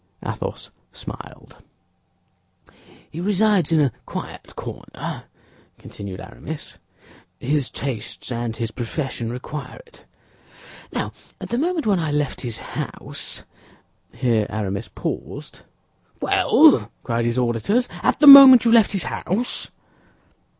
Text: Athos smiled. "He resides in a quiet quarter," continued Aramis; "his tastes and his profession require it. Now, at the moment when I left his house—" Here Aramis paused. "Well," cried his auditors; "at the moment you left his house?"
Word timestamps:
Athos 0.25 0.71
smiled. 0.91 1.57
"He 3.11 3.21
resides 3.21 3.71
in 3.71 3.79
a 3.79 3.91
quiet 4.07 4.55
quarter," 4.55 5.25
continued 5.77 6.19
Aramis; 6.19 6.79
"his 7.39 7.69
tastes 7.69 8.31
and 8.31 8.55
his 8.55 8.71
profession 8.71 9.31
require 9.31 9.77
it. 9.85 10.05
Now, 10.91 11.11
at 11.39 11.49
the 11.49 11.59
moment 11.59 11.85
when 11.85 11.99
I 11.99 12.09
left 12.11 12.41
his 12.41 12.57
house—" 12.57 13.43
Here 14.11 14.47
Aramis 14.49 14.87
paused. 14.87 15.59
"Well," 16.19 16.89
cried 17.03 17.25
his 17.25 17.37
auditors; 17.37 17.87
"at 18.01 18.19
the 18.19 18.25
moment 18.25 18.65
you 18.65 18.71
left 18.71 18.93
his 18.93 19.03
house?" 19.03 19.69